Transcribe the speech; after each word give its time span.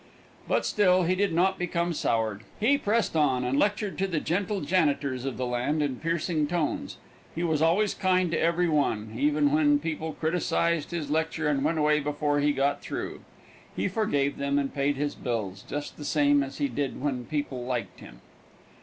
But 0.47 0.65
still 0.65 1.03
he 1.03 1.13
did 1.13 1.31
not 1.31 1.59
become 1.59 1.93
soured. 1.93 2.41
He 2.59 2.75
pressed 2.75 3.15
on 3.15 3.43
and 3.43 3.59
lectured 3.59 3.99
to 3.99 4.07
the 4.07 4.19
gentle 4.19 4.61
janitors 4.61 5.25
of 5.25 5.37
the 5.37 5.45
land 5.45 5.83
in 5.83 5.97
piercing 5.97 6.47
tones. 6.47 6.97
He 7.35 7.43
was 7.43 7.61
always 7.61 7.93
kind 7.93 8.31
to 8.31 8.39
every 8.39 8.67
one, 8.67 9.13
even 9.15 9.51
when 9.51 9.77
people 9.77 10.13
criticised 10.13 10.89
his 10.89 11.11
lecture 11.11 11.47
and 11.47 11.63
went 11.63 11.77
away 11.77 11.99
before 11.99 12.39
he 12.39 12.51
got 12.51 12.81
through. 12.81 13.21
He 13.75 13.87
forgave 13.87 14.37
them 14.37 14.57
and 14.57 14.73
paid 14.73 14.95
his 14.95 15.13
bills 15.13 15.63
just 15.69 15.97
the 15.97 16.03
same 16.03 16.41
as 16.41 16.57
he 16.57 16.67
did 16.67 16.99
when 16.99 17.25
people 17.25 17.63
liked 17.63 17.99
him. 17.99 18.21